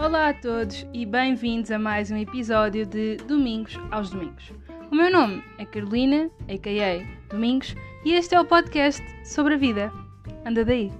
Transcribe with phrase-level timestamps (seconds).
[0.00, 4.52] Olá a todos e bem-vindos a mais um episódio de Domingos aos Domingos.
[4.92, 7.04] O meu nome é Carolina, a.k.a.
[7.28, 9.92] Domingos, e este é o podcast sobre a vida.
[10.46, 10.92] Anda daí!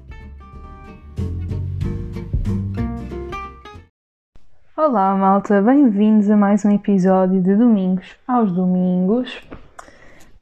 [4.76, 9.40] Olá malta, bem-vindos a mais um episódio de Domingos aos Domingos.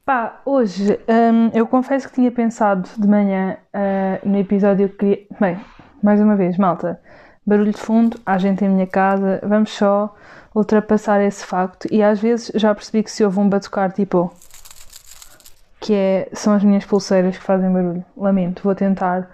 [0.03, 5.27] Pá, hoje hum, eu confesso que tinha pensado de manhã uh, no episódio que queria.
[5.39, 5.61] Bem,
[6.03, 6.99] mais uma vez, malta,
[7.47, 10.15] barulho de fundo, há gente em minha casa, vamos só
[10.55, 11.87] ultrapassar esse facto.
[11.91, 14.33] E às vezes já percebi que se houve um batucar tipo.
[15.81, 18.05] que é, são as minhas pulseiras que fazem barulho.
[18.17, 19.29] Lamento, vou tentar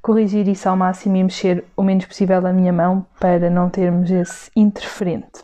[0.00, 4.10] corrigir isso ao máximo e mexer o menos possível a minha mão para não termos
[4.10, 5.42] esse interferente.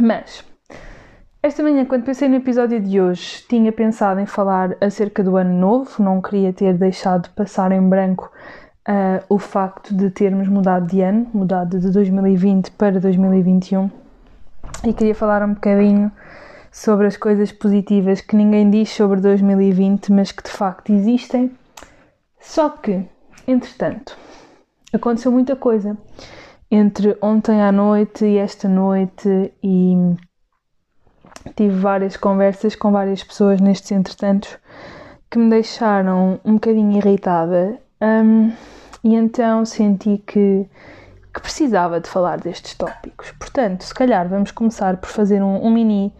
[0.00, 0.44] Mas
[1.46, 5.54] esta manhã, quando pensei no episódio de hoje, tinha pensado em falar acerca do ano
[5.54, 8.32] novo, não queria ter deixado passar em branco
[8.86, 13.90] uh, o facto de termos mudado de ano, mudado de 2020 para 2021,
[14.84, 16.10] e queria falar um bocadinho
[16.70, 21.50] sobre as coisas positivas que ninguém diz sobre 2020, mas que de facto existem.
[22.38, 23.04] Só que,
[23.46, 24.16] entretanto,
[24.92, 25.96] aconteceu muita coisa
[26.70, 30.16] entre ontem à noite e esta noite e
[31.54, 34.58] tive várias conversas com várias pessoas nestes entretantos
[35.30, 38.52] que me deixaram um bocadinho irritada um,
[39.06, 40.66] e então senti que,
[41.32, 43.30] que precisava de falar destes tópicos.
[43.38, 46.12] Portanto, se calhar vamos começar por fazer um, um mini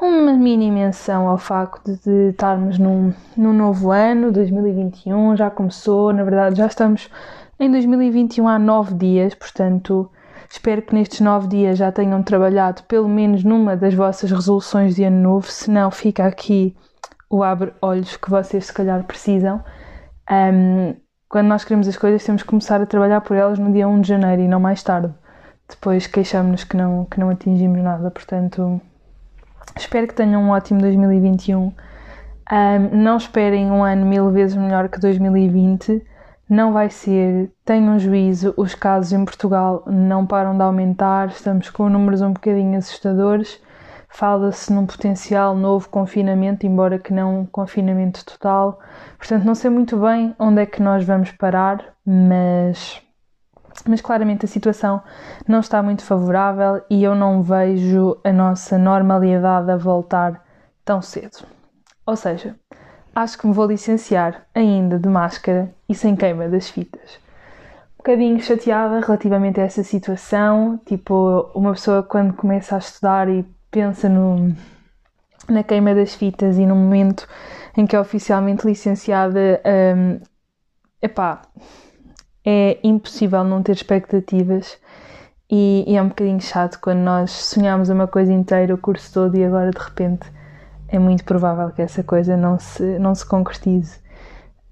[0.00, 6.24] uma mini menção ao facto de estarmos num, num novo ano, 2021, já começou, na
[6.24, 7.08] verdade já estamos
[7.58, 10.10] em 2021 há nove dias, portanto
[10.50, 15.04] Espero que nestes nove dias já tenham trabalhado pelo menos numa das vossas resoluções de
[15.04, 16.74] ano novo, se não fica aqui
[17.28, 19.62] o abre-olhos que vocês se calhar precisam.
[20.30, 20.94] Um,
[21.28, 24.00] quando nós queremos as coisas, temos que começar a trabalhar por elas no dia 1
[24.00, 25.12] de janeiro e não mais tarde.
[25.68, 28.10] Depois queixamos-nos que não, que não atingimos nada.
[28.10, 28.80] Portanto,
[29.76, 31.58] espero que tenham um ótimo 2021.
[31.60, 31.72] Um,
[32.92, 36.02] não esperem um ano mil vezes melhor que 2020
[36.48, 41.90] não vai ser, tenham juízo, os casos em Portugal não param de aumentar, estamos com
[41.90, 43.60] números um bocadinho assustadores.
[44.18, 48.80] Fala-se num potencial novo confinamento, embora que não um confinamento total.
[49.16, 53.00] Portanto, não sei muito bem onde é que nós vamos parar, mas,
[53.86, 55.00] mas claramente a situação
[55.46, 60.44] não está muito favorável e eu não vejo a nossa normalidade a voltar
[60.84, 61.46] tão cedo.
[62.04, 62.56] Ou seja,
[63.14, 67.20] acho que me vou licenciar ainda de máscara e sem queima das fitas.
[67.94, 73.46] Um bocadinho chateada relativamente a essa situação, tipo, uma pessoa quando começa a estudar e
[73.70, 74.54] pensa no,
[75.48, 77.26] na queima das fitas e no momento
[77.76, 79.60] em que é oficialmente licenciada,
[79.96, 80.20] um,
[81.00, 81.42] epá,
[82.44, 84.78] é impossível não ter expectativas
[85.50, 89.36] e, e, é um bocadinho chato quando nós sonhamos uma coisa inteira o curso todo
[89.36, 90.30] e agora de repente
[90.88, 93.98] é muito provável que essa coisa não se, não se concretize.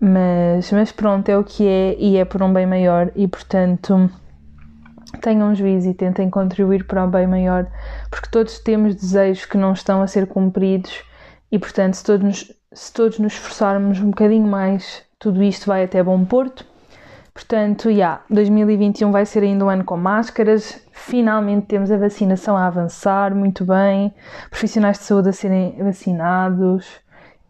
[0.00, 4.10] Mas, mas pronto, é o que é e é por um bem maior e portanto
[5.20, 7.66] tenham juízo e tentem contribuir para o bem maior,
[8.10, 11.02] porque todos temos desejos que não estão a ser cumpridos
[11.50, 15.84] e portanto se todos nos, se todos nos esforçarmos um bocadinho mais, tudo isto vai
[15.84, 16.64] até bom porto.
[17.32, 20.80] Portanto, já, yeah, 2021 vai ser ainda um ano com máscaras.
[20.90, 24.14] Finalmente temos a vacinação a avançar muito bem,
[24.48, 26.86] profissionais de saúde a serem vacinados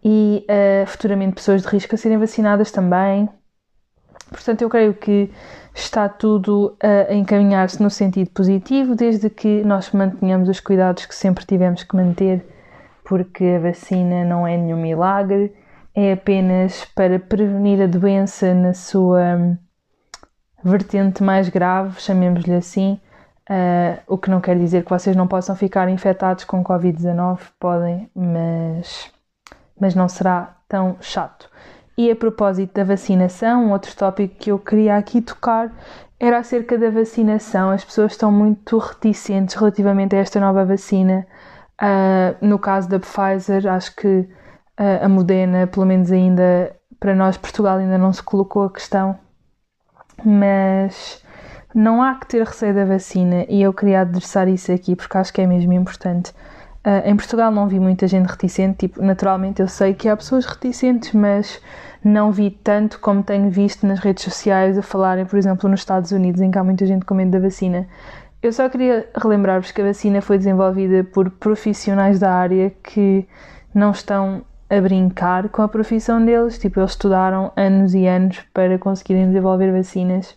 [0.04, 3.28] e uh, futuramente pessoas de risco a serem vacinadas também.
[4.28, 5.30] Portanto, eu creio que
[5.76, 11.44] está tudo a encaminhar-se no sentido positivo, desde que nós mantenhamos os cuidados que sempre
[11.44, 12.44] tivemos que manter,
[13.04, 15.54] porque a vacina não é nenhum milagre,
[15.94, 19.56] é apenas para prevenir a doença na sua
[20.65, 22.98] vertente mais grave, chamemos-lhe assim,
[23.48, 28.10] uh, o que não quer dizer que vocês não possam ficar infectados com Covid-19, podem,
[28.15, 29.10] mas,
[29.78, 31.50] mas não será tão chato.
[31.96, 35.72] E a propósito da vacinação, outro tópico que eu queria aqui tocar
[36.20, 37.71] era acerca da vacinação.
[37.71, 41.26] As pessoas estão muito reticentes relativamente a esta nova vacina.
[41.80, 47.36] Uh, no caso da Pfizer, acho que uh, a Moderna, pelo menos ainda para nós,
[47.36, 49.18] Portugal, ainda não se colocou a questão
[50.24, 51.22] mas
[51.74, 55.32] não há que ter receio da vacina e eu queria adressar isso aqui porque acho
[55.32, 56.32] que é mesmo importante.
[56.86, 60.47] Uh, em Portugal não vi muita gente reticente, tipo, naturalmente eu sei que há pessoas
[60.47, 61.60] reticentes, mas
[62.04, 66.12] não vi tanto como tenho visto nas redes sociais a falarem, por exemplo, nos Estados
[66.12, 67.88] Unidos, em que há muita gente com medo da vacina.
[68.41, 73.27] Eu só queria relembrar-vos que a vacina foi desenvolvida por profissionais da área que
[73.74, 76.56] não estão a brincar com a profissão deles.
[76.56, 80.36] Tipo, eles estudaram anos e anos para conseguirem desenvolver vacinas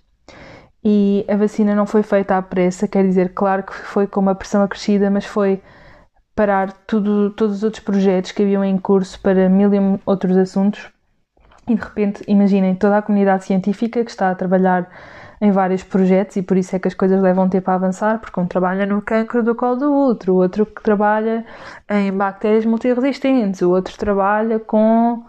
[0.84, 4.36] e a vacina não foi feita à pressa, quer dizer, claro que foi com uma
[4.36, 5.62] pressão acrescida, mas foi
[6.40, 10.90] parar tudo, todos os outros projetos que haviam em curso para mil e outros assuntos.
[11.68, 14.90] E de repente, imaginem toda a comunidade científica que está a trabalhar
[15.42, 18.40] em vários projetos e por isso é que as coisas levam tempo a avançar, porque
[18.40, 21.46] um trabalha no cancro do colo do outro, o outro que trabalha
[21.90, 25.26] em bactérias multiresistentes, o outro trabalha com,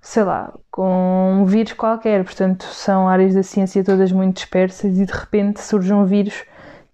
[0.00, 2.22] sei lá, com um vírus qualquer.
[2.22, 6.44] Portanto, são áreas da ciência todas muito dispersas e de repente surge um vírus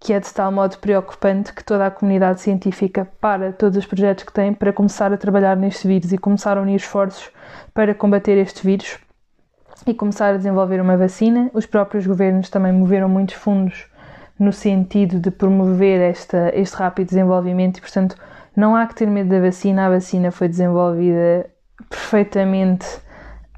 [0.00, 4.24] que é de tal modo preocupante que toda a comunidade científica para todos os projetos
[4.24, 7.30] que tem para começar a trabalhar neste vírus e começar a unir esforços
[7.74, 8.98] para combater este vírus
[9.86, 11.50] e começar a desenvolver uma vacina.
[11.52, 13.86] Os próprios governos também moveram muitos fundos
[14.38, 18.16] no sentido de promover esta, este rápido desenvolvimento e, portanto,
[18.54, 19.86] não há que ter medo da vacina.
[19.86, 21.50] A vacina foi desenvolvida
[21.88, 22.86] perfeitamente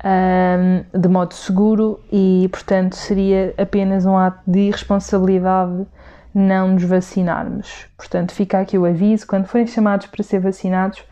[0.05, 5.87] um, de modo seguro e, portanto, seria apenas um ato de irresponsabilidade
[6.35, 7.87] não nos vacinarmos.
[7.97, 11.03] Portanto, fica aqui o aviso: quando forem chamados para ser vacinados,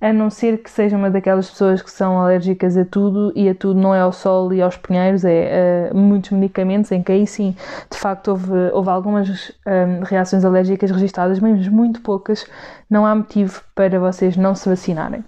[0.00, 3.54] a não ser que seja uma daquelas pessoas que são alérgicas a tudo e a
[3.54, 7.26] tudo não é ao sol e aos pinheiros, é a muitos medicamentos em que aí
[7.26, 7.56] sim,
[7.90, 12.46] de facto, houve, houve algumas um, reações alérgicas registadas, mas muito poucas,
[12.90, 15.24] não há motivo para vocês não se vacinarem.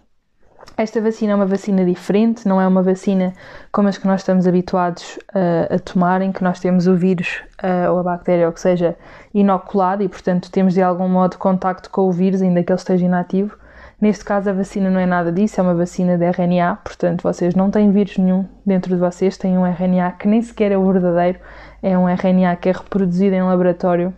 [0.76, 3.32] Esta vacina é uma vacina diferente, não é uma vacina
[3.73, 7.43] como as que nós estamos habituados uh, a tomar, em que nós temos o vírus
[7.62, 8.97] uh, ou a bactéria, ou que seja,
[9.35, 13.05] inoculado e, portanto, temos de algum modo contacto com o vírus, ainda que ele esteja
[13.05, 13.56] inativo.
[14.00, 17.56] Neste caso, a vacina não é nada disso, é uma vacina de RNA, portanto, vocês
[17.56, 20.87] não têm vírus nenhum dentro de vocês, têm um RNA que nem sequer é o
[20.87, 21.41] verdadeiro,
[21.82, 24.14] é um RNA que é reproduzido em laboratório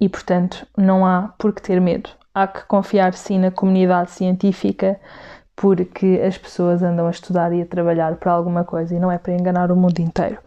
[0.00, 2.10] e, portanto, não há por que ter medo.
[2.32, 5.00] Há que confiar sim na comunidade científica
[5.60, 9.18] porque as pessoas andam a estudar e a trabalhar para alguma coisa e não é
[9.18, 10.38] para enganar o mundo inteiro.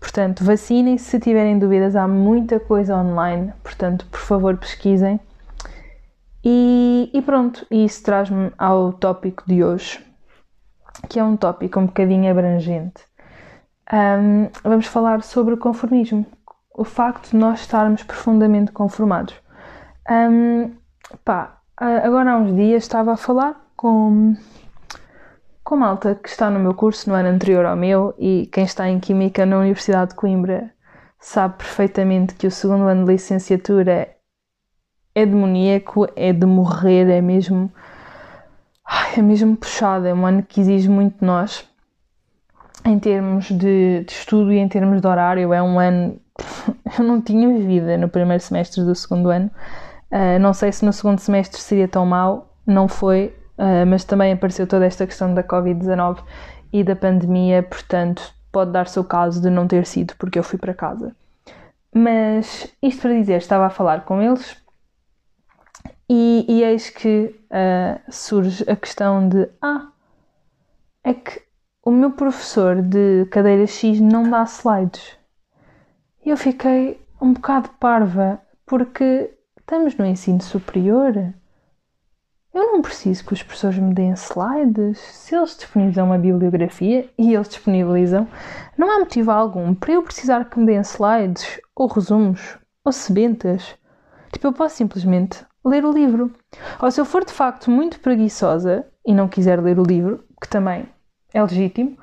[0.00, 5.20] Portanto, vacinem-se se tiverem dúvidas, há muita coisa online, portanto, por favor, pesquisem
[6.42, 10.02] e, e pronto, isso traz-me ao tópico de hoje,
[11.06, 13.02] que é um tópico um bocadinho abrangente.
[13.92, 16.24] Um, vamos falar sobre o conformismo,
[16.74, 19.34] o facto de nós estarmos profundamente conformados.
[20.10, 20.72] Um,
[21.22, 24.34] pá, agora há uns dias estava a falar com,
[25.64, 28.88] com malta que está no meu curso no ano anterior ao meu e quem está
[28.88, 30.70] em Química na Universidade de Coimbra
[31.20, 34.08] sabe perfeitamente que o segundo ano de licenciatura
[35.14, 37.70] é demoníaco, é de morrer, é mesmo.
[39.16, 41.66] É mesmo puxado, é um ano que exige muito de nós
[42.84, 45.52] em termos de, de estudo e em termos de horário.
[45.52, 46.20] É um ano.
[46.98, 49.50] Eu não tinha vida no primeiro semestre do segundo ano.
[50.10, 54.32] Uh, não sei se no segundo semestre seria tão mau, não foi, uh, mas também
[54.32, 56.24] apareceu toda esta questão da Covid-19
[56.72, 60.58] e da pandemia, portanto, pode dar-se o caso de não ter sido porque eu fui
[60.58, 61.14] para casa.
[61.94, 64.56] Mas isto para dizer, estava a falar com eles
[66.08, 69.88] e, e eis que uh, surge a questão de: ah,
[71.04, 71.40] é que
[71.84, 75.16] o meu professor de cadeira X não dá slides.
[76.24, 81.34] E eu fiquei um bocado parva, porque estamos no ensino superior.
[82.54, 84.98] Eu não preciso que os professores me deem slides.
[84.98, 88.28] Se eles disponibilizam uma bibliografia e eles disponibilizam,
[88.76, 93.74] não há motivo algum para eu precisar que me deem slides, ou resumos, ou sebentas.
[94.30, 96.30] Tipo, eu posso simplesmente ler o livro.
[96.80, 100.48] Ou se eu for de facto muito preguiçosa e não quiser ler o livro, que
[100.48, 100.86] também
[101.32, 101.96] é legítimo,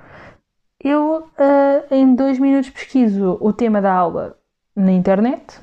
[0.83, 4.37] eu uh, em dois minutos pesquiso o tema da aula
[4.75, 5.59] na internet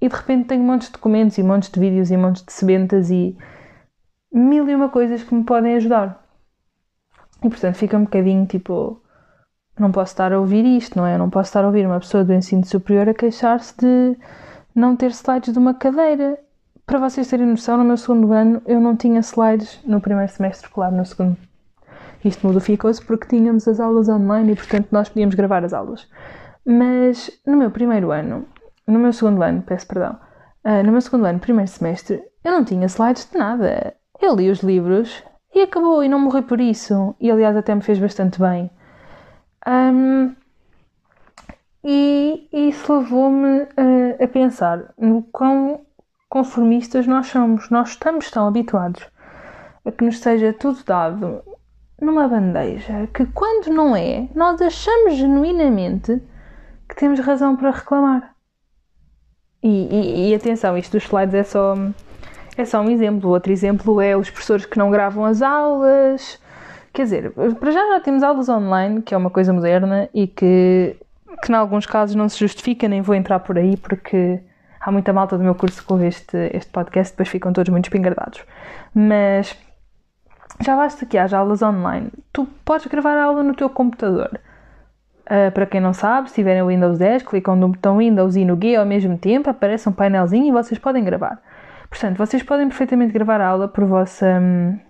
[0.00, 3.10] e de repente tenho montes de documentos e montes de vídeos e montes de sebentas
[3.10, 3.38] e
[4.32, 6.22] mil e uma coisas que me podem ajudar.
[7.42, 9.00] E portanto fica um bocadinho tipo.
[9.78, 11.16] Não posso estar a ouvir isto, não é?
[11.16, 14.16] Não posso estar a ouvir uma pessoa do ensino superior a queixar-se de
[14.74, 16.38] não ter slides de uma cadeira
[16.86, 20.70] para vocês terem noção, no meu segundo ano eu não tinha slides no primeiro semestre,
[20.70, 21.36] claro, no segundo.
[22.24, 26.08] Isto modificou-se porque tínhamos as aulas online e, portanto, nós podíamos gravar as aulas.
[26.64, 28.46] Mas no meu primeiro ano,
[28.86, 30.18] no meu segundo ano, peço perdão,
[30.64, 33.94] uh, no meu segundo ano, primeiro semestre, eu não tinha slides de nada.
[34.22, 37.16] Eu li os livros e acabou, e não morri por isso.
[37.20, 38.70] E aliás, até me fez bastante bem.
[39.66, 40.32] Um,
[41.84, 45.84] e isso levou-me a, a pensar no quão
[46.28, 47.68] conformistas nós somos.
[47.68, 49.04] Nós estamos tão habituados
[49.84, 51.42] a que nos seja tudo dado
[52.00, 56.22] numa bandeja que, quando não é, nós achamos genuinamente
[56.88, 58.36] que temos razão para reclamar.
[59.60, 61.74] E, e, e, atenção, isto dos slides é só,
[62.56, 63.30] é só um exemplo.
[63.30, 66.40] Outro exemplo é os professores que não gravam as aulas.
[66.92, 70.96] Quer dizer, para já já temos aulas online, que é uma coisa moderna e que
[71.42, 74.40] que em alguns casos não se justifica, nem vou entrar por aí porque
[74.80, 78.44] há muita malta do meu curso com este, este podcast, depois ficam todos muito espingardados.
[78.94, 79.56] Mas
[80.60, 82.10] já basta que haja aulas online.
[82.32, 84.38] Tu podes gravar a aula no teu computador.
[85.24, 88.44] Uh, para quem não sabe, se tiverem o Windows 10, clicam no botão Windows e
[88.44, 91.40] no G ao mesmo tempo, aparece um painelzinho e vocês podem gravar.
[91.92, 94.80] Portanto, vocês podem perfeitamente gravar a aula por vossa, hum,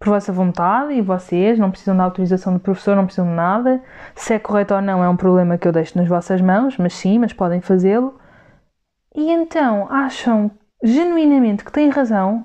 [0.00, 3.80] por vossa vontade e vocês não precisam da autorização do professor, não precisam de nada.
[4.12, 6.92] Se é correto ou não é um problema que eu deixo nas vossas mãos, mas
[6.92, 8.18] sim, mas podem fazê-lo.
[9.14, 10.50] E então acham
[10.82, 12.44] genuinamente que têm razão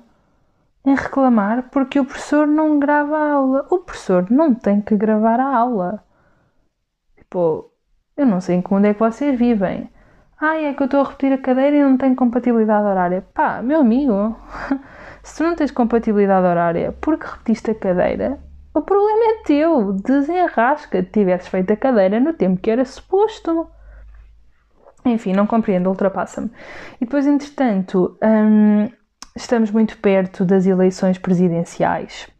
[0.86, 3.66] em reclamar porque o professor não grava a aula.
[3.70, 6.04] O professor não tem que gravar a aula.
[7.16, 7.72] Tipo,
[8.16, 9.90] eu não sei em que mundo é que vocês vivem.
[10.44, 13.24] Ai, é que eu estou a repetir a cadeira e não tenho compatibilidade horária.
[13.32, 14.36] Pá, meu amigo,
[15.22, 18.40] se tu não tens compatibilidade horária porque repetiste a cadeira,
[18.74, 19.92] o problema é teu.
[19.92, 21.00] Desenrasca.
[21.00, 23.68] Tivesses feito a cadeira no tempo que era suposto.
[25.04, 26.50] Enfim, não compreendo, ultrapassa-me.
[27.00, 28.90] E depois, entretanto, hum,
[29.36, 32.31] estamos muito perto das eleições presidenciais.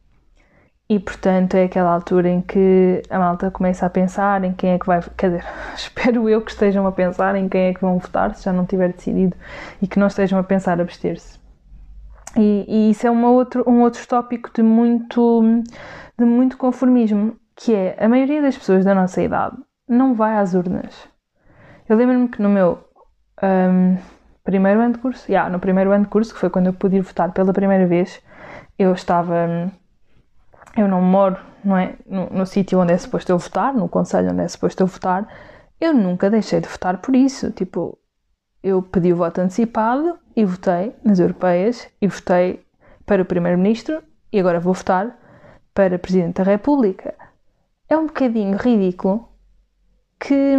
[0.89, 4.79] E, portanto, é aquela altura em que a malta começa a pensar em quem é
[4.79, 5.01] que vai.
[5.17, 8.45] Quer dizer, espero eu que estejam a pensar em quem é que vão votar, se
[8.45, 9.37] já não tiver decidido,
[9.81, 11.41] e que não estejam a pensar abster-se.
[12.37, 15.43] E, e, isso é uma outro, um outro tópico de muito,
[16.19, 19.57] de muito conformismo, que é a maioria das pessoas da nossa idade
[19.89, 21.09] não vai às urnas.
[21.89, 22.79] Eu lembro-me que no meu
[23.43, 23.99] um,
[24.43, 26.97] primeiro ano de curso, yeah, no primeiro ano de curso, que foi quando eu pude
[26.97, 28.23] ir votar pela primeira vez,
[28.79, 29.71] eu estava.
[30.77, 34.33] Eu não moro não é, no, no sítio onde é suposto eu votar, no conselho
[34.33, 35.27] onde é suposto eu votar,
[35.81, 37.51] eu nunca deixei de votar por isso.
[37.51, 37.99] Tipo,
[38.63, 42.65] eu pedi o voto antecipado e votei nas europeias e votei
[43.07, 44.03] para o primeiro-ministro
[44.33, 45.19] e agora vou votar
[45.75, 47.15] para presidente da República.
[47.89, 49.29] É um bocadinho ridículo
[50.19, 50.57] que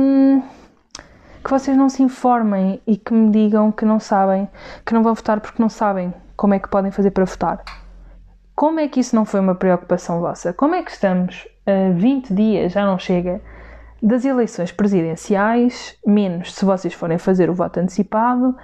[1.44, 4.48] que vocês não se informem e que me digam que não sabem,
[4.86, 7.83] que não vão votar porque não sabem como é que podem fazer para votar.
[8.56, 10.54] Como é que isso não foi uma preocupação vossa?
[10.54, 13.42] Como é que estamos a 20 dias, já não chega,
[14.02, 18.56] das eleições presidenciais, menos se vocês forem fazer o voto antecipado,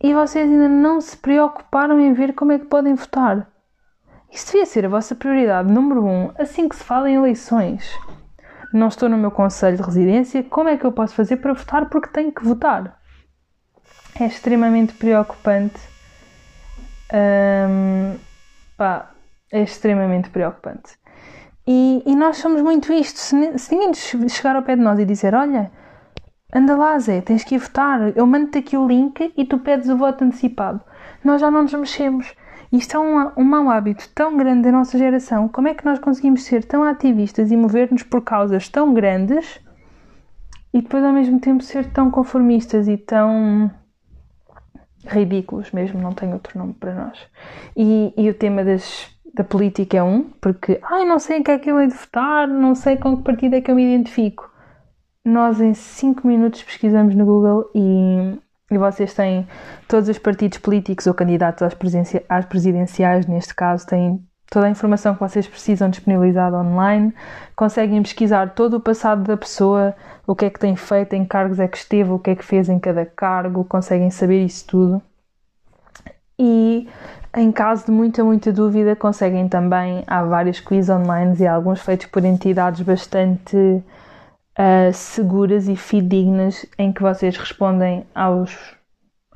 [0.00, 3.48] e vocês ainda não se preocuparam em ver como é que podem votar?
[4.30, 7.98] Isso devia ser a vossa prioridade número um assim que se fala em eleições
[8.72, 11.88] não estou no meu conselho de residência, como é que eu posso fazer para votar
[11.88, 12.98] porque tenho que votar?
[14.20, 15.80] É extremamente preocupante.
[17.12, 18.16] Hum,
[18.76, 19.10] pá,
[19.52, 20.98] é extremamente preocupante.
[21.66, 23.18] E, e, nós somos muito isto.
[23.18, 23.92] Se, se ninguém
[24.28, 25.70] chegar ao pé de nós e dizer: Olha,
[26.54, 29.88] anda lá, Zé, tens que ir votar, eu mando-te aqui o link e tu pedes
[29.88, 30.80] o voto antecipado.
[31.22, 32.34] Nós já não nos mexemos.
[32.72, 35.48] Isto é um, um mau hábito tão grande da nossa geração.
[35.48, 39.60] Como é que nós conseguimos ser tão ativistas e mover-nos por causas tão grandes
[40.72, 43.70] e depois ao mesmo tempo ser tão conformistas e tão
[45.06, 47.18] ridículos mesmo, não tem outro nome para nós.
[47.76, 51.50] E, e o tema das, da política é um, porque ai, não sei em que
[51.50, 53.84] é que eu hei de votar, não sei com que partido é que eu me
[53.84, 54.50] identifico.
[55.24, 58.38] Nós em 5 minutos pesquisamos no Google e
[58.70, 59.48] e vocês têm
[59.86, 61.74] todos os partidos políticos ou candidatos às,
[62.28, 67.14] às presidenciais, neste caso, têm toda a informação que vocês precisam disponibilizada online,
[67.56, 69.94] conseguem pesquisar todo o passado da pessoa,
[70.26, 72.44] o que é que tem feito, em cargos é que esteve, o que é que
[72.44, 75.02] fez em cada cargo, conseguem saber isso tudo.
[76.38, 76.88] E
[77.34, 82.06] em caso de muita, muita dúvida, conseguem também, há vários quiz online e alguns feitos
[82.06, 88.56] por entidades bastante uh, seguras e fidedignas em que vocês respondem aos,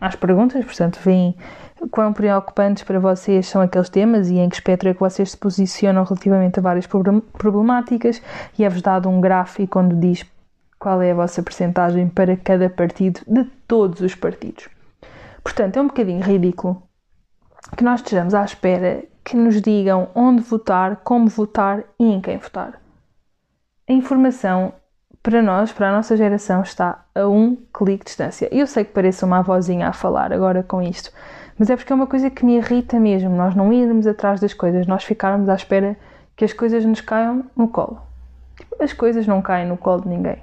[0.01, 1.37] às perguntas, portanto, veem
[1.91, 5.37] quão preocupantes para vocês são aqueles temas e em que espectro é que vocês se
[5.37, 8.23] posicionam relativamente a várias problemáticas.
[8.59, 10.25] E é-vos dado um gráfico onde diz
[10.79, 14.69] qual é a vossa percentagem para cada partido de todos os partidos.
[15.43, 16.83] Portanto, é um bocadinho ridículo
[17.77, 22.39] que nós estejamos à espera que nos digam onde votar, como votar e em quem
[22.39, 22.81] votar.
[23.89, 24.73] A informação
[25.23, 28.49] para nós, para a nossa geração, está a um clique de distância.
[28.51, 31.13] Eu sei que pareço uma avózinha a falar agora com isto,
[31.57, 33.31] mas é porque é uma coisa que me irrita mesmo.
[33.31, 35.97] Nós não irmos atrás das coisas, nós ficarmos à espera
[36.37, 38.03] que as coisas nos caiam no colo.
[38.57, 40.39] Tipo, as coisas não caem no colo de ninguém.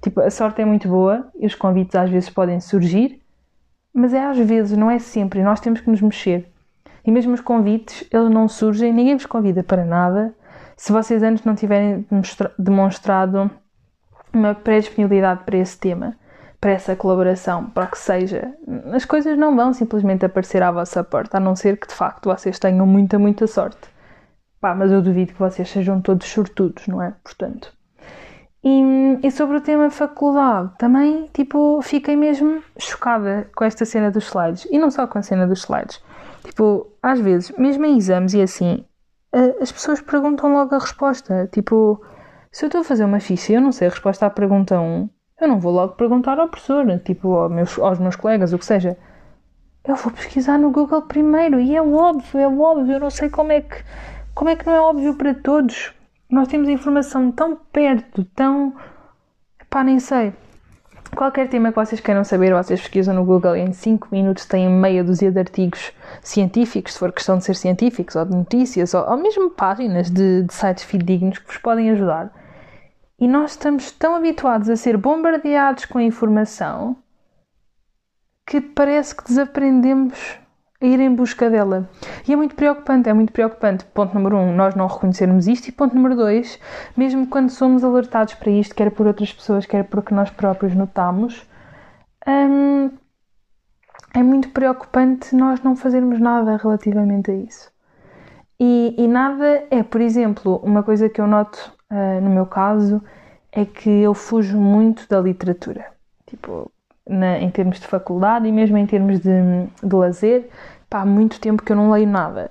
[0.00, 3.20] Tipo, a sorte é muito boa e os convites às vezes podem surgir,
[3.92, 5.42] mas é às vezes, não é sempre.
[5.42, 6.53] Nós temos que nos mexer.
[7.06, 10.34] E mesmo os convites, eles não surgem, ninguém vos convida para nada
[10.76, 12.06] se vocês antes não tiverem
[12.58, 13.50] demonstrado
[14.32, 16.16] uma pré-disponibilidade para esse tema,
[16.60, 18.52] para essa colaboração, para que seja.
[18.92, 22.28] As coisas não vão simplesmente aparecer à vossa porta, a não ser que de facto
[22.28, 23.88] vocês tenham muita, muita sorte.
[24.60, 27.14] Pá, mas eu duvido que vocês sejam todos sortudos, não é?
[27.22, 27.72] Portanto.
[28.64, 34.24] E, e, sobre o tema faculdade, também, tipo, fiquei mesmo chocada com esta cena dos
[34.24, 34.66] slides.
[34.70, 36.02] E não só com a cena dos slides.
[36.44, 38.84] Tipo, às vezes, mesmo em exames e assim,
[39.60, 41.48] as pessoas perguntam logo a resposta.
[41.50, 42.00] Tipo,
[42.52, 44.78] se eu estou a fazer uma ficha e eu não sei a resposta à pergunta
[44.78, 45.08] 1,
[45.40, 48.64] eu não vou logo perguntar ao professor, tipo, aos meus, aos meus colegas, o que
[48.64, 48.96] seja.
[49.84, 52.94] Eu vou pesquisar no Google primeiro e é óbvio, é óbvio.
[52.94, 53.82] Eu não sei como é que,
[54.34, 55.92] como é que não é óbvio para todos.
[56.30, 58.74] Nós temos informação tão perto, tão.
[59.68, 60.32] pá, nem sei.
[61.16, 64.68] Qualquer tema que vocês queiram saber, vocês pesquisam no Google e em 5 minutos têm
[64.68, 69.08] meia dúzia de artigos científicos, se for questão de ser científicos, ou de notícias, ou,
[69.08, 72.32] ou mesmo páginas de, de sites fidedignos que vos podem ajudar.
[73.18, 76.96] E nós estamos tão habituados a ser bombardeados com a informação
[78.44, 80.38] que parece que desaprendemos
[80.84, 81.88] a ir em busca dela.
[82.26, 83.84] E é muito preocupante, é muito preocupante.
[83.86, 85.68] Ponto número um, nós não reconhecermos isto.
[85.68, 86.58] E ponto número dois,
[86.96, 91.46] mesmo quando somos alertados para isto, quer por outras pessoas, quer porque nós próprios notamos,
[92.26, 92.90] hum,
[94.14, 97.72] é muito preocupante nós não fazermos nada relativamente a isso.
[98.60, 103.02] E, e nada é, por exemplo, uma coisa que eu noto uh, no meu caso,
[103.52, 105.86] é que eu fujo muito da literatura.
[106.26, 106.70] Tipo,
[107.08, 109.30] na, em termos de faculdade e mesmo em termos de,
[109.82, 110.48] de lazer,
[110.88, 112.50] pá, há muito tempo que eu não leio nada.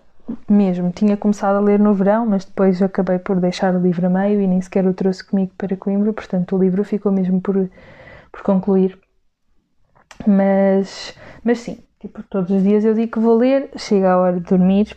[0.50, 4.10] Mesmo, tinha começado a ler no verão, mas depois acabei por deixar o livro a
[4.10, 7.70] meio e nem sequer o trouxe comigo para Coimbra, portanto o livro ficou mesmo por,
[8.32, 8.98] por concluir.
[10.26, 11.14] Mas,
[11.44, 14.46] mas sim, tipo, todos os dias eu digo que vou ler, chega a hora de
[14.46, 14.96] dormir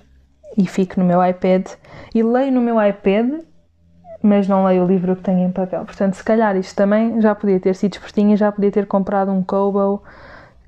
[0.56, 1.66] e fico no meu iPad
[2.14, 3.40] e leio no meu iPad
[4.26, 5.84] mas não leio o livro que tenho em papel.
[5.84, 9.30] Portanto, se calhar isto também já podia ter sido espertinho e já podia ter comprado
[9.30, 10.02] um Kobo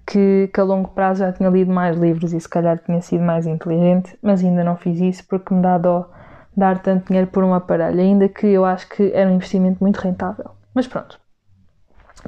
[0.09, 3.23] que, que, a longo prazo já tinha lido mais livros e se calhar tinha sido
[3.23, 6.11] mais inteligente, mas ainda não fiz isso porque me dá dó
[6.57, 9.99] dar tanto dinheiro por um aparelho, ainda que eu acho que era um investimento muito
[9.99, 10.51] rentável.
[10.75, 11.21] Mas pronto,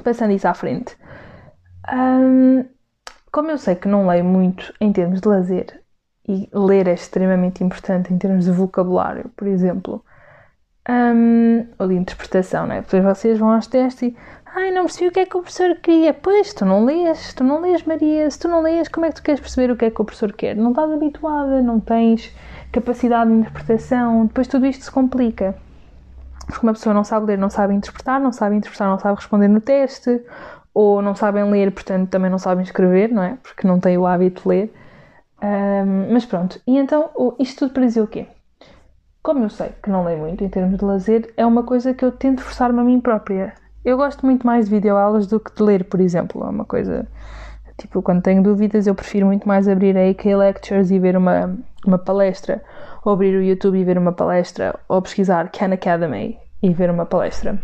[0.03, 0.95] passando isso à frente.
[1.91, 2.63] Hum,
[3.31, 5.81] como eu sei que não leio muito em termos de lazer,
[6.27, 10.05] e ler é extremamente importante em termos de vocabulário, por exemplo,
[10.87, 12.81] um, ou de interpretação, não é?
[12.81, 14.17] Depois vocês vão aos testes e
[14.55, 16.13] ai, não percebi o que é que o professor queria.
[16.13, 18.29] Pois, tu não lês, tu não lês, Maria.
[18.29, 20.05] Se tu não lês, como é que tu queres perceber o que é que o
[20.05, 20.55] professor quer?
[20.55, 22.33] Não estás habituada, não tens
[22.71, 24.25] capacidade de interpretação.
[24.25, 25.55] Depois tudo isto se complica.
[26.47, 29.47] Porque uma pessoa não sabe ler, não sabe interpretar, não sabe interpretar, não sabe responder
[29.47, 30.21] no teste,
[30.73, 33.37] ou não sabem ler, portanto também não sabem escrever, não é?
[33.41, 34.73] Porque não têm o hábito de ler.
[35.41, 37.09] Um, mas pronto, e então
[37.39, 38.27] isto tudo para dizer o quê?
[39.23, 42.03] Como eu sei que não leio muito em termos de lazer, é uma coisa que
[42.03, 43.53] eu tento forçar-me a mim própria.
[43.83, 46.43] Eu gosto muito mais de videoaulas do que de ler, por exemplo.
[46.43, 47.07] É uma coisa.
[47.77, 51.57] Tipo, quando tenho dúvidas, eu prefiro muito mais abrir a AK Lectures e ver uma,
[51.85, 52.63] uma palestra,
[53.03, 57.05] ou abrir o YouTube e ver uma palestra, ou pesquisar Khan Academy e ver uma
[57.05, 57.59] palestra.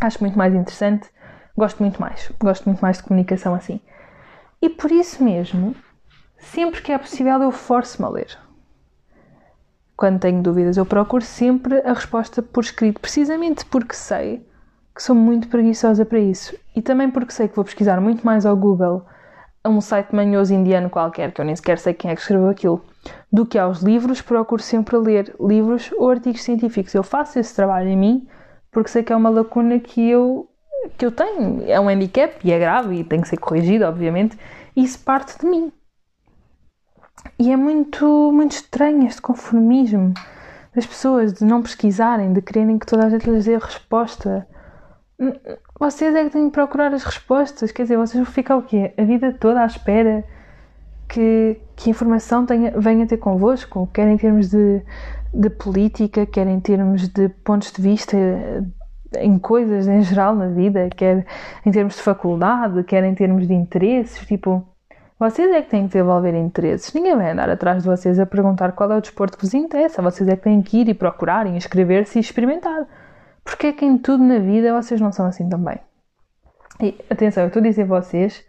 [0.00, 1.10] Acho muito mais interessante,
[1.56, 2.32] gosto muito mais.
[2.40, 3.80] Gosto muito mais de comunicação assim.
[4.62, 5.76] E por isso mesmo,
[6.38, 8.46] sempre que é possível, eu forço-me a ler
[9.96, 14.46] quando tenho dúvidas, eu procuro sempre a resposta por escrito, precisamente porque sei
[14.96, 16.56] que sou muito preguiçosa para isso.
[16.74, 19.04] E também porque sei que vou pesquisar muito mais ao Google,
[19.62, 22.48] a um site manhoso indiano qualquer, que eu nem sequer sei quem é que escreveu
[22.48, 22.82] aquilo,
[23.30, 26.94] do que aos livros, procuro sempre ler livros ou artigos científicos.
[26.94, 28.28] Eu faço esse trabalho em mim
[28.70, 30.48] porque sei que é uma lacuna que eu,
[30.96, 31.64] que eu tenho.
[31.66, 34.38] É um handicap e é grave e tem que ser corrigido, obviamente,
[34.74, 35.70] e isso parte de mim.
[37.38, 40.14] E é muito, muito estranho este conformismo
[40.74, 44.46] das pessoas de não pesquisarem, de quererem que toda a gente lhes dê a resposta.
[45.78, 48.92] Vocês é que têm que procurar as respostas, quer dizer, vocês vão ficar o quê?
[48.98, 50.24] A vida toda à espera
[51.08, 54.82] que, que informação tenha, venha ter convosco, quer em termos de,
[55.32, 58.16] de política, quer em termos de pontos de vista
[59.18, 61.24] em coisas em geral na vida, quer
[61.64, 64.66] em termos de faculdade, quer em termos de interesses, tipo
[65.18, 66.92] vocês é que têm que desenvolver interesses.
[66.92, 70.02] Ninguém vai andar atrás de vocês a perguntar qual é o desporto que vos interessa.
[70.02, 72.86] Vocês é que têm que ir e procurar, e inscrever-se e experimentar.
[73.46, 75.78] Porque é que em tudo na vida vocês não são assim também.
[76.80, 78.44] E atenção, eu estou a dizer vocês,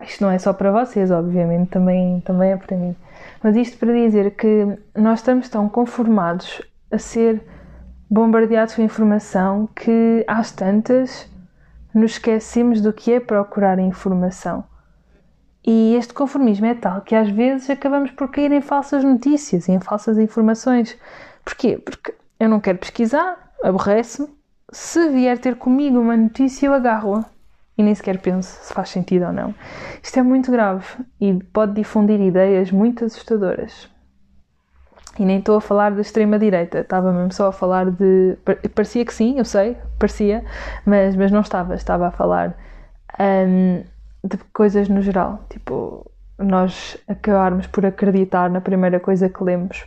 [0.00, 2.96] isto não é só para vocês, obviamente, também, também é para mim.
[3.42, 7.42] Mas isto para dizer que nós estamos tão conformados a ser
[8.10, 11.30] bombardeados com informação que às tantas
[11.94, 14.64] nos esquecemos do que é procurar informação.
[15.64, 19.72] E este conformismo é tal que às vezes acabamos por cair em falsas notícias e
[19.72, 20.98] em falsas informações.
[21.44, 21.76] Porquê?
[21.76, 24.28] Porque eu não quero pesquisar, aborrece-me.
[24.72, 27.24] Se vier ter comigo uma notícia, eu agarro-a
[27.76, 29.54] e nem sequer penso se faz sentido ou não.
[30.02, 30.86] Isto é muito grave
[31.20, 33.88] e pode difundir ideias muito assustadoras.
[35.18, 38.38] E nem estou a falar da extrema-direita, estava mesmo só a falar de.
[38.74, 40.44] Parecia que sim, eu sei, parecia,
[40.86, 42.56] mas, mas não estava, estava a falar
[43.18, 43.82] um,
[44.24, 45.44] de coisas no geral.
[45.50, 49.84] Tipo, nós acabarmos por acreditar na primeira coisa que lemos.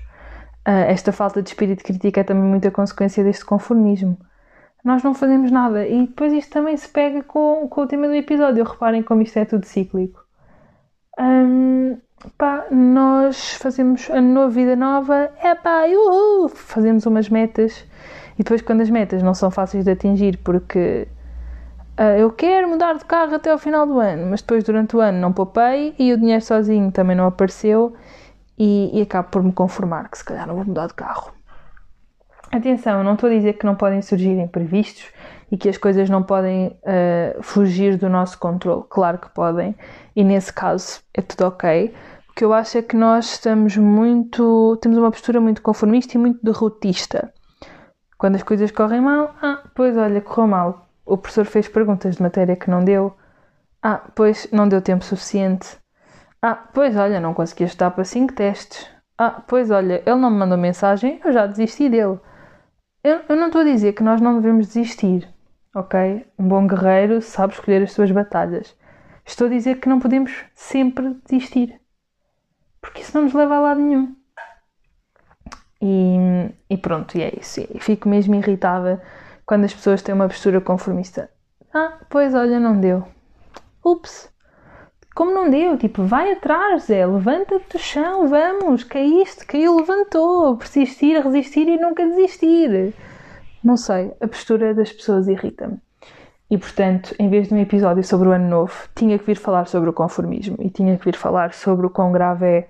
[0.68, 4.18] Uh, esta falta de espírito crítico é também muita consequência deste conformismo.
[4.84, 8.14] Nós não fazemos nada e depois isto também se pega com, com o tema do
[8.14, 8.64] episódio.
[8.64, 10.24] Reparem como isto é tudo cíclico.
[11.20, 11.98] Um,
[12.38, 15.84] pá, nós fazemos a nova vida nova, é pá,
[16.54, 17.86] fazemos umas metas
[18.34, 21.08] e depois quando as metas não são fáceis de atingir porque
[22.00, 25.00] uh, eu quero mudar de carro até ao final do ano, mas depois durante o
[25.00, 27.94] ano não poupei e o dinheiro sozinho também não apareceu
[28.58, 31.34] e, e acabo por me conformar que se calhar não vou mudar de carro.
[32.52, 35.12] Atenção, não estou a dizer que não podem surgir imprevistos
[35.52, 38.84] e que as coisas não podem uh, fugir do nosso controle.
[38.90, 39.76] Claro que podem,
[40.16, 41.94] e nesse caso é tudo ok.
[42.30, 44.78] O que eu acho é que nós estamos muito.
[44.82, 47.34] temos uma postura muito conformista e muito derrotista.
[48.18, 50.90] Quando as coisas correm mal, ah, pois olha, correu mal.
[51.06, 53.16] O professor fez perguntas de matéria que não deu.
[53.82, 55.78] Ah, pois não deu tempo suficiente.
[56.46, 58.86] Ah, pois olha, não consegui estudar para 5 testes.
[59.18, 62.20] Ah, pois olha, ele não me mandou mensagem, eu já desisti dele.
[63.02, 65.26] Eu, eu não estou a dizer que nós não devemos desistir,
[65.74, 66.28] ok?
[66.38, 68.76] Um bom guerreiro sabe escolher as suas batalhas.
[69.26, 71.80] Estou a dizer que não podemos sempre desistir,
[72.82, 74.14] porque isso não nos leva a lado nenhum.
[75.82, 77.62] E, e pronto, e é isso.
[77.74, 79.02] E fico mesmo irritada
[79.46, 81.30] quando as pessoas têm uma postura conformista.
[81.74, 83.08] Ah, pois olha, não deu.
[83.82, 84.33] Ups!
[85.14, 85.78] Como não deu?
[85.78, 92.06] Tipo, vai atrás, Zé, levanta-te do chão, vamos, caíste, caiu, levantou, persistir, resistir e nunca
[92.06, 92.94] desistir.
[93.64, 95.78] Não sei, a postura das pessoas irrita-me.
[96.50, 99.66] E portanto, em vez de um episódio sobre o ano novo, tinha que vir falar
[99.66, 102.68] sobre o conformismo e tinha que vir falar sobre o quão grave é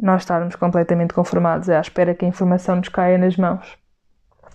[0.00, 3.78] nós estarmos completamente conformados à espera que a informação nos caia nas mãos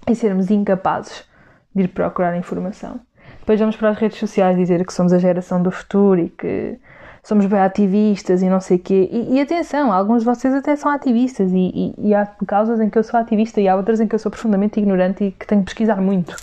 [0.08, 1.28] e sermos incapazes
[1.74, 3.00] de ir procurar informação.
[3.40, 6.78] Depois vamos para as redes sociais dizer que somos a geração do futuro e que
[7.28, 9.10] somos bem ativistas e não sei o quê.
[9.12, 12.90] E, e, atenção, alguns de vocês até são ativistas e, e, e, há causas em
[12.90, 15.46] que eu sou ativista e há outras em que eu sou profundamente ignorante e que
[15.46, 16.38] tenho que pesquisar muito.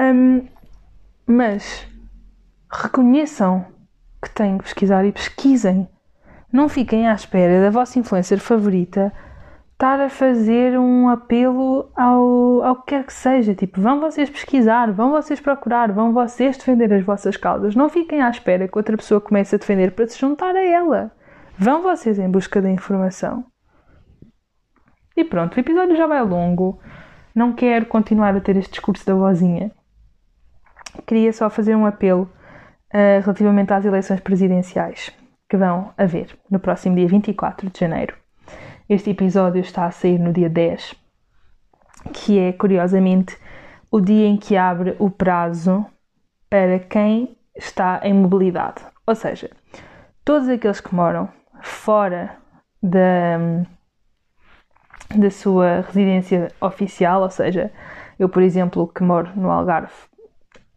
[0.00, 0.46] Um,
[1.26, 1.86] mas
[2.72, 3.66] reconheçam
[4.22, 5.86] que têm que pesquisar e pesquisem.
[6.50, 9.12] Não fiquem à espera da vossa influencer favorita
[9.78, 13.54] estar a fazer um apelo ao, ao que quer que seja.
[13.54, 17.76] Tipo, vão vocês pesquisar, vão vocês procurar, vão vocês defender as vossas causas.
[17.76, 21.12] Não fiquem à espera que outra pessoa comece a defender para se juntar a ela.
[21.56, 23.44] Vão vocês em busca da informação.
[25.16, 26.80] E pronto, o episódio já vai longo.
[27.32, 29.70] Não quero continuar a ter este discurso da vozinha.
[31.06, 32.22] Queria só fazer um apelo
[32.92, 35.12] uh, relativamente às eleições presidenciais
[35.48, 38.16] que vão haver no próximo dia 24 de janeiro.
[38.88, 40.94] Este episódio está a sair no dia 10,
[42.14, 43.36] que é, curiosamente,
[43.90, 45.84] o dia em que abre o prazo
[46.48, 48.80] para quem está em mobilidade.
[49.06, 49.50] Ou seja,
[50.24, 51.28] todos aqueles que moram
[51.60, 52.36] fora
[52.82, 53.36] da,
[55.14, 57.70] da sua residência oficial, ou seja,
[58.18, 59.92] eu, por exemplo, que moro no Algarve,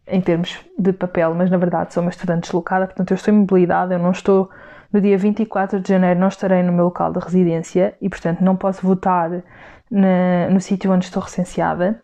[0.05, 3.37] em termos de papel, mas na verdade sou uma estudante deslocada, portanto eu estou em
[3.37, 4.49] mobilidade, eu não estou
[4.91, 8.55] no dia 24 de janeiro não estarei no meu local de residência e, portanto, não
[8.55, 9.43] posso votar
[9.89, 12.01] na, no sítio onde estou recenseada.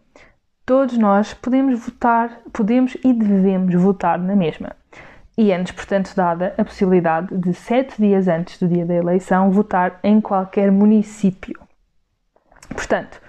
[0.66, 4.76] Todos nós podemos votar, podemos e devemos votar na mesma.
[5.38, 10.00] E é-nos, portanto, dada a possibilidade de, sete dias antes do dia da eleição, votar
[10.04, 11.60] em qualquer município.
[12.70, 13.22] Portanto,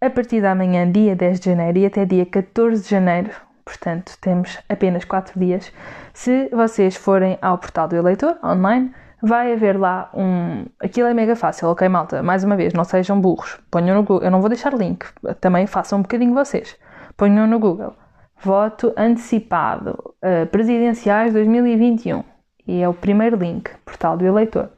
[0.00, 3.30] a partir da manhã, dia 10 de janeiro e até dia 14 de janeiro,
[3.70, 5.72] portanto temos apenas 4 dias.
[6.12, 10.66] Se vocês forem ao portal do eleitor online, vai haver lá um.
[10.80, 12.22] Aquilo é mega fácil, ok, malta?
[12.22, 13.60] Mais uma vez, não sejam burros.
[13.70, 14.24] Ponham no Google.
[14.24, 15.06] Eu não vou deixar link,
[15.40, 16.76] também façam um bocadinho vocês.
[17.16, 17.94] Ponham no Google.
[18.42, 22.24] Voto antecipado uh, presidenciais 2021.
[22.66, 24.68] E é o primeiro link, portal do eleitor.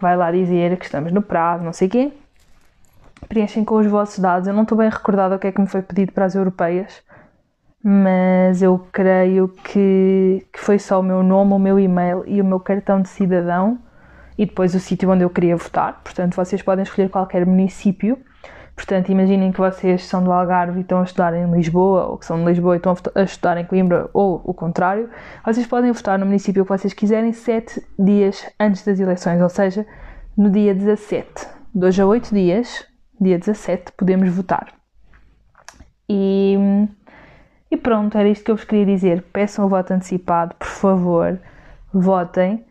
[0.00, 2.12] Vai lá dizer que estamos no prazo, não sei quê.
[3.28, 4.48] Preenchem com os vossos dados.
[4.48, 7.02] Eu não estou bem recordada o que é que me foi pedido para as europeias
[7.86, 12.44] mas eu creio que, que foi só o meu nome, o meu e-mail e o
[12.44, 13.78] meu cartão de cidadão
[14.38, 16.00] e depois o sítio onde eu queria votar.
[16.02, 18.18] Portanto, vocês podem escolher qualquer município.
[18.74, 22.24] Portanto, imaginem que vocês são do Algarve e estão a estudar em Lisboa, ou que
[22.24, 25.10] são de Lisboa e estão a estudar em Coimbra, ou o contrário.
[25.44, 29.86] Vocês podem votar no município que vocês quiserem sete dias antes das eleições, ou seja,
[30.36, 31.28] no dia 17.
[31.74, 32.84] De hoje a oito dias,
[33.20, 34.72] dia 17, podemos votar.
[36.08, 36.56] E
[37.70, 39.22] e pronto, era isto que eu vos queria dizer.
[39.32, 41.40] Peçam o voto antecipado, por favor,
[41.92, 42.64] votem.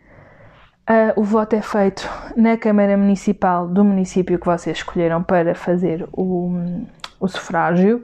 [0.89, 6.08] Uh, o voto é feito na Câmara Municipal do município que vocês escolheram para fazer
[6.12, 6.86] o,
[7.19, 8.03] o sufrágio.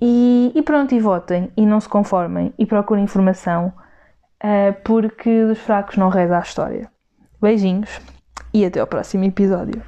[0.00, 3.72] E, e, pronto, e votem e não se conformem e procurem informação,
[4.42, 6.90] uh, porque dos fracos não reza a história.
[7.40, 8.00] Beijinhos
[8.52, 9.82] e até ao próximo episódio.